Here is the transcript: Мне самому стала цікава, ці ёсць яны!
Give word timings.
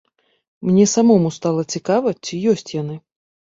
Мне 0.67 0.87
самому 0.93 1.29
стала 1.37 1.67
цікава, 1.77 2.17
ці 2.25 2.43
ёсць 2.57 2.69
яны! 2.81 2.95